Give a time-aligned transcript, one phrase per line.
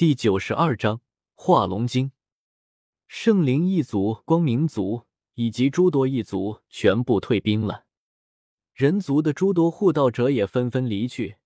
[0.00, 1.02] 第九十二章
[1.34, 2.12] 化龙经。
[3.06, 7.84] 圣灵一族、光明族以及诸多一族全部退兵了，
[8.72, 11.36] 人族的诸多护道者也纷纷离去，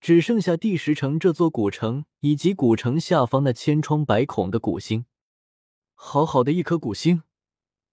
[0.00, 5.06] 只剩下第十城这座古城以及古城下方那千疮百孔的古星。
[5.94, 7.24] 好好的一颗古星，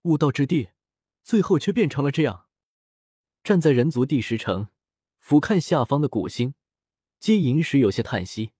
[0.03, 0.69] 悟道之地，
[1.23, 2.45] 最后却变成了这样。
[3.43, 4.67] 站在人族第十城，
[5.17, 6.53] 俯瞰下方的古星，
[7.19, 8.51] 接银时有些叹息。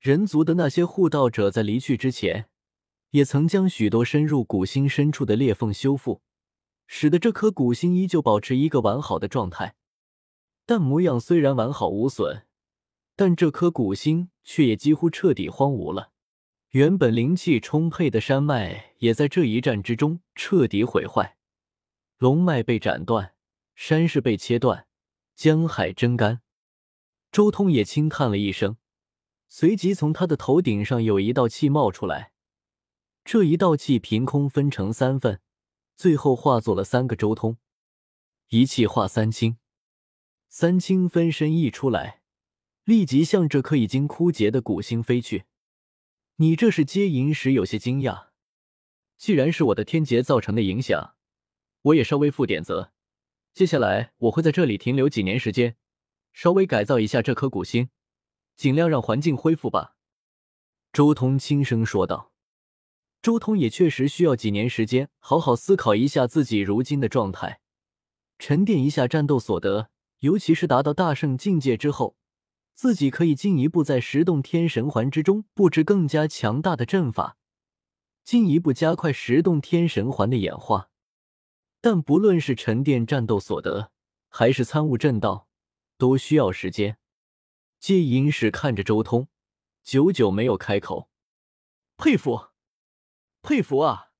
[0.00, 2.48] 人族的那些护道者在离去之前，
[3.10, 6.22] 也曾将许多深入古星深处的裂缝修复，
[6.86, 9.74] 使得这颗古星依旧保持一个完好的状态。
[10.64, 12.46] 但模样虽然完好无损，
[13.14, 16.12] 但这颗古星却也几乎彻底荒芜了。
[16.70, 21.36] 原本灵气充沛的山脉，也在这一战之中彻底毁坏，
[22.16, 23.34] 龙脉被斩断，
[23.74, 24.86] 山势被切断，
[25.34, 26.40] 江海真干。
[27.30, 28.78] 周通也轻叹了一声。
[29.52, 32.32] 随即，从他的头顶上有一道气冒出来，
[33.24, 35.40] 这一道气凭空分成三份，
[35.96, 37.58] 最后化作了三个周通，
[38.50, 39.58] 一气化三清，
[40.48, 42.22] 三清分身一出来，
[42.84, 45.46] 立即向这颗已经枯竭的古星飞去。
[46.36, 48.28] 你这是接引时有些惊讶，
[49.18, 51.16] 既然是我的天劫造成的影响，
[51.82, 52.92] 我也稍微负点责。
[53.52, 55.76] 接下来我会在这里停留几年时间，
[56.32, 57.90] 稍微改造一下这颗古星。
[58.60, 59.94] 尽量让环境恢复吧，
[60.92, 62.30] 周通轻声说道。
[63.22, 67.62] 周通也确实需要几年时间，好好思考一下自己如今的状态，
[68.38, 69.88] 沉淀一下战斗所得，
[70.18, 72.18] 尤其是达到大圣境界之后，
[72.74, 77.38] 自己可以进一步在十洞天神环之中布置更加强大的阵法，
[78.24, 80.90] 进一步加快十洞天神环的演化。
[81.80, 83.90] 但不论是沉淀战斗所得，
[84.28, 85.48] 还是参悟阵道，
[85.96, 86.98] 都需要时间。
[87.80, 89.28] 接引使看着周通，
[89.82, 91.08] 久久没有开口。
[91.96, 92.48] 佩服，
[93.40, 94.10] 佩服啊！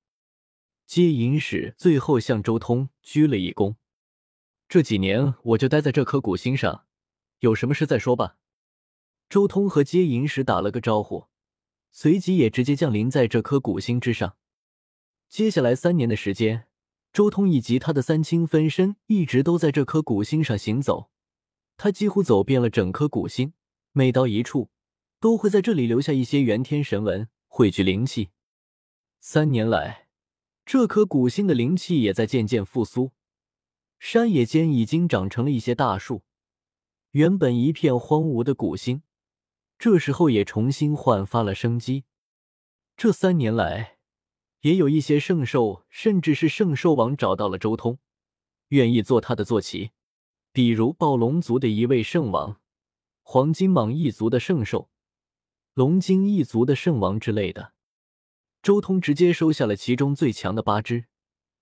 [0.87, 3.75] 接引使最后向周通鞠了一躬。
[4.67, 6.87] 这几年我就待在这颗古星上，
[7.41, 8.37] 有什么事再说吧。
[9.29, 11.27] 周通和接引使打了个招呼，
[11.91, 14.37] 随即也直接降临在这颗古星之上。
[15.29, 16.67] 接下来三年的时间，
[17.13, 21.11] 周通以及他的三清分身一直都在这颗古星上行走。
[21.83, 23.53] 他几乎走遍了整颗古星，
[23.91, 24.69] 每到一处，
[25.19, 28.29] 都会在这里留下一些元天神纹，汇聚灵气。
[29.19, 30.07] 三年来，
[30.63, 33.13] 这颗古星的灵气也在渐渐复苏，
[33.97, 36.21] 山野间已经长成了一些大树。
[37.13, 39.01] 原本一片荒芜的古星，
[39.79, 42.03] 这时候也重新焕发了生机。
[42.95, 43.97] 这三年来，
[44.59, 47.97] 也有一些圣兽，甚至是圣兽王找到了周通，
[48.67, 49.89] 愿意做他的坐骑。
[50.53, 52.59] 比如暴龙族的一位圣王，
[53.21, 54.89] 黄金蟒一族的圣兽，
[55.73, 57.73] 龙精一族的圣王之类的。
[58.61, 61.05] 周通直接收下了其中最强的八只，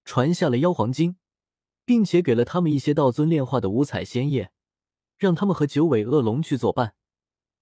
[0.04, 1.18] 传下了妖皇经，
[1.86, 4.52] 并且给了他们一些道尊炼化的五彩仙叶，
[5.18, 6.96] 让他们和九尾恶龙去作伴。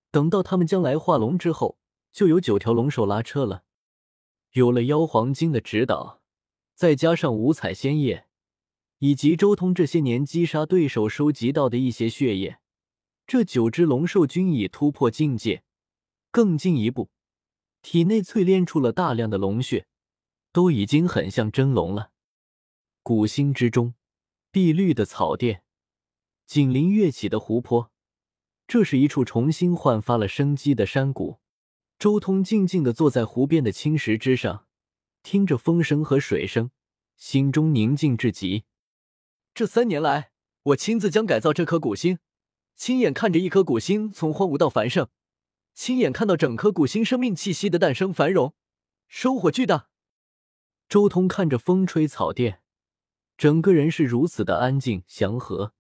[0.10, 1.78] 等到他们将来化龙之后，
[2.14, 3.66] 就有九条龙兽拉车了。
[4.54, 6.22] 有了妖皇经的指导，
[6.74, 8.27] 再加上五彩仙叶。
[9.00, 12.60] 以及周通这些年击杀对手收集到的一些血液，
[13.28, 15.64] 这九只龙兽均已突破境界，
[16.32, 17.12] 更进一步，
[17.82, 19.86] 体内淬炼出了大量的龙血，
[20.52, 22.12] 都已经很像真龙了。
[23.04, 23.94] 古星之中，
[24.52, 25.62] 碧绿的草甸，
[26.48, 27.92] 紧邻跃起的湖泊，
[28.68, 31.40] 这是一处重新焕发了生机的山谷。
[32.00, 34.66] 周通静静的坐在湖边的青石之上，
[35.22, 36.72] 听着风声和水声，
[37.16, 38.66] 心中宁静至极。
[39.58, 40.30] 这三年来，
[40.62, 42.20] 我亲自将改造这颗古星，
[42.76, 45.10] 亲眼看着一颗古星从荒芜到繁盛，
[45.74, 48.54] 亲眼看到整颗古星生命气息的诞生繁荣，
[49.08, 49.90] 收获巨大。
[50.88, 52.62] 周通看着风吹草甸，
[53.36, 55.74] 整个人是如此的安静祥和，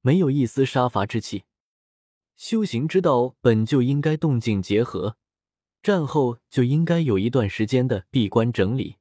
[0.00, 1.44] 没有一丝杀伐之气。
[2.34, 5.18] 修行之道本就应该动静结合，
[5.82, 8.96] 战后就应该有一段时间的闭关整理。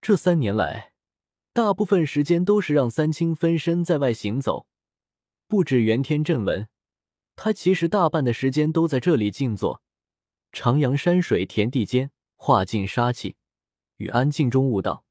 [0.00, 0.91] 这三年来。
[1.54, 4.66] 大部分时间都是让三清分身在外行走，
[5.46, 6.66] 布置元天阵纹。
[7.36, 9.82] 他其实大半的时间都在这里静坐，
[10.50, 13.36] 徜徉山水田地间，化尽杀气，
[13.98, 15.04] 与安静中悟道。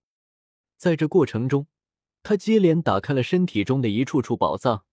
[0.78, 1.68] 在这过程中，
[2.24, 4.84] 他接连打开了身体中的一处处宝藏，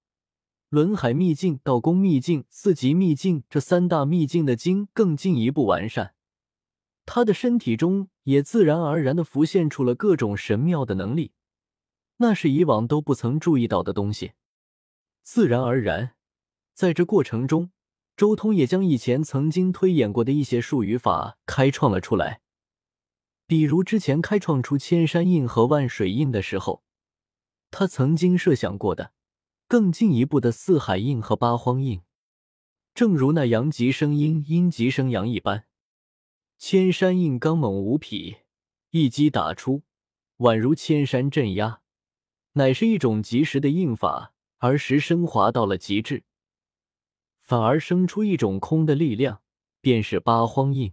[0.68, 6.14] 轮海秘境、道宫秘境、四级秘境这三大秘境的经更进一步完善。
[7.06, 11.32] 他的身体中也自然而然的浮现出了各种神妙的能力。
[12.18, 14.32] 那是以往都不曾注意到的东西，
[15.22, 16.14] 自然而然，
[16.74, 17.70] 在这过程中，
[18.16, 22.40] 周通也将以前曾经推演过的一些术语法开创了出来，
[23.46, 26.82] 比如之前开创出千山印和万水印的时候，
[27.70, 29.12] 他曾经设想过的
[29.68, 32.02] 更进一步的四海印和八荒印。
[32.94, 35.66] 正如那阳极生阴，阴极生阳一般，
[36.58, 38.38] 千山印刚猛无匹，
[38.90, 39.84] 一击打出，
[40.38, 41.80] 宛如千山镇压，
[42.58, 46.24] 乃是一种及时的印法，而时升华到了极致，
[47.38, 49.42] 反而生出一种空的力量，
[49.80, 50.92] 便是八荒印。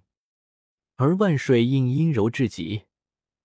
[0.95, 2.83] 而万水印阴柔至极，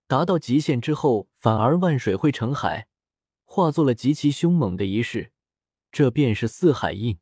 [0.06, 2.88] 达到极限之后，反而万水汇成海，
[3.46, 5.32] 化作了极其凶猛的一势，
[5.90, 7.18] 这便是四海印。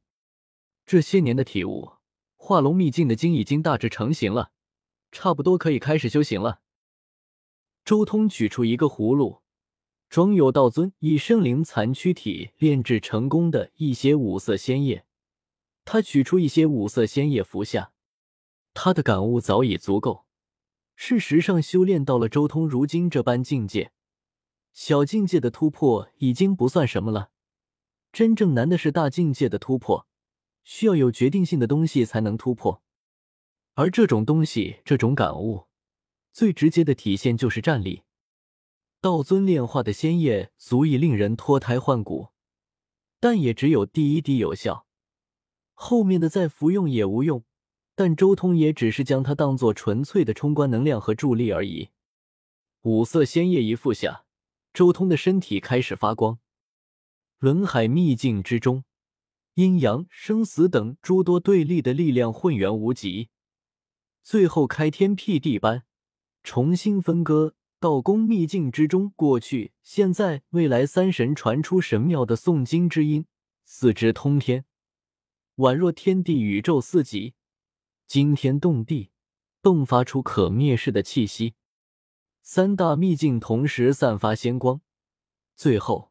[0.85, 1.93] 这些年的体悟，
[2.37, 4.51] 化龙秘境的经已经大致成型了，
[5.13, 6.61] 差不多可以开始修行了。
[7.85, 9.43] 周通取出一个葫芦，
[10.09, 15.05] 装有道尊以圣灵残躯体炼制成功的一些五色仙液。
[15.85, 17.93] 他取出一些五色仙液服下，
[18.75, 20.27] 他的感悟早已足够。
[20.97, 23.93] 事实上，修炼到了周通如今这般境界，
[24.73, 27.31] 小境界的突破已经不算什么了，
[28.13, 30.07] 真正难的是大境界的突破。
[30.65, 32.83] 需要有决定性的东西才能突破，
[33.75, 35.67] 而这种东西，这种感悟，
[36.33, 38.03] 最直接的体现就是战力。
[39.01, 42.29] 道尊炼化的仙液足以令人脱胎换骨，
[43.21, 44.87] 但也只有第一滴有效，
[45.75, 47.45] 后面的再服用也无用。
[47.95, 51.89] 但周通也只是将它当做纯粹的冲关能量和助力而已。
[52.83, 54.25] 五色仙液一服下，
[54.73, 56.39] 周通的身体开始发光。
[57.39, 58.85] 轮海秘境之中。
[59.55, 63.31] 阴阳、生死等诸多对立的力量混元无极，
[64.23, 65.83] 最后开天辟地般
[66.45, 67.57] 重新分割。
[67.81, 73.27] 道宫秘境之中，过去、现在、未来三神传出神妙的诵经之音，
[73.65, 74.65] 四肢通天，
[75.57, 77.35] 宛若天地宇宙四极，
[78.09, 79.11] 惊天动地，
[79.63, 81.55] 迸发出可灭世的气息。
[82.43, 84.81] 三大秘境同时散发仙光，
[85.55, 86.11] 最后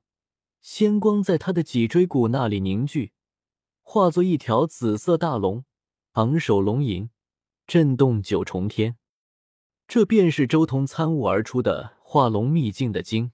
[0.62, 3.12] 仙光在他的脊椎骨那里凝聚。
[3.82, 5.66] 化作一条紫色大龙，
[6.14, 7.10] 昂首龙吟，
[7.66, 8.96] 震动九重天。
[9.88, 13.32] 这便是周通参悟而出的化龙秘境的经。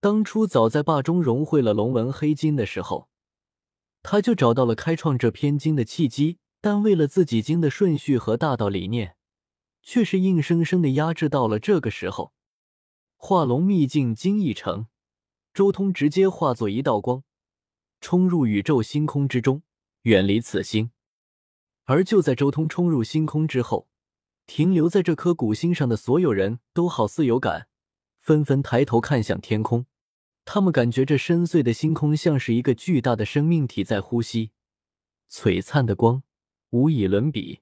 [0.00, 3.08] 当初早在霸中融汇了龙纹黑金的时候，
[4.02, 6.38] 他就找到了开创这篇经的契机。
[6.60, 9.16] 但为了自己经的顺序和大道理念，
[9.82, 12.32] 却是硬生生的压制到了这个时候。
[13.16, 14.86] 化龙秘境经一成，
[15.52, 17.22] 周通直接化作一道光。
[18.00, 19.62] 冲入宇宙星空之中，
[20.04, 20.90] 远离此星。
[21.84, 23.86] 而就在周通冲入星空之后，
[24.46, 27.68] 停留在这颗古星上的所有人都好似有感，
[28.20, 29.86] 纷纷抬头看向天空。
[30.44, 34.50] 他们感觉这深邃的星空像是一个巨大的生命体在呼吸，
[35.30, 36.22] 璀璨的光
[36.70, 37.60] 无以伦比，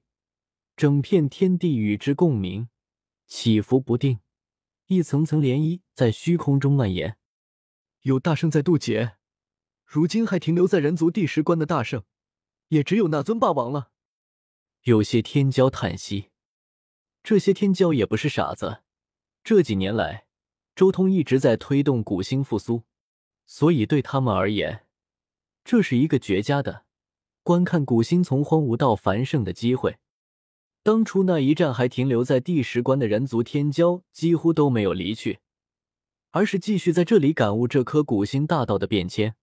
[0.75, 2.67] 整片天地与之共鸣，
[3.25, 4.19] 起伏不定，
[4.87, 7.17] 一层层涟漪在虚空中蔓延。
[8.01, 9.13] 有大圣在渡劫。
[9.85, 12.03] 如今还停留在人族第十关的大圣，
[12.69, 13.91] 也只有那尊霸王了。
[14.81, 16.31] 有些天骄叹息，
[17.23, 18.83] 这些天骄也不是傻子。
[19.43, 20.27] 这几年来，
[20.75, 22.83] 周通一直在推动古星复苏，
[23.45, 24.85] 所以对他们而言，
[25.63, 26.85] 这是一个绝佳的
[27.41, 29.97] 观看古星从荒芜到繁盛的机会。
[30.81, 35.39] 当初那一战还停留在第十关的人族天骄几乎都没有离去，
[36.31, 39.37] 而是继续在这里感悟这颗古星大道的变迁。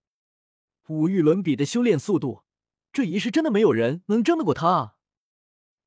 [0.89, 2.43] 无与伦比的修炼速度，
[2.93, 4.97] 这一世真的没有人能争得过他啊！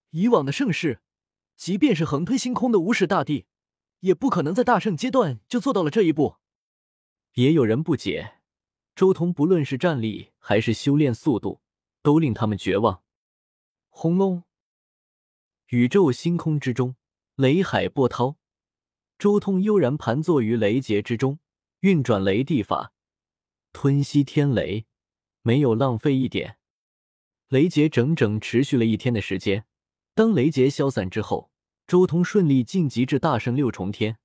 [0.10, 1.03] 以往的盛世，
[1.56, 3.46] 即便是横推星空的无始大帝，
[4.02, 6.38] 也不可能在大圣阶段就做到了这一步。
[7.34, 8.36] 也有人不解，
[8.96, 11.62] 周通不论是战力还是修炼速度，
[12.02, 13.04] 都令他们绝望。
[13.90, 14.44] 轰隆！
[15.68, 16.96] 宇宙星空之中，
[17.36, 18.38] 雷海波涛，
[19.18, 21.40] 周通悠然盘坐于雷劫之中，
[21.80, 22.94] 运转雷地法，
[23.72, 24.86] 吞吸天雷。
[25.46, 26.58] 没有浪费一点，
[27.50, 29.66] 雷劫整整持续了一天的时间。
[30.16, 31.50] 当雷劫消散之后，
[31.88, 34.18] 周通顺利晋级至大圣六重天。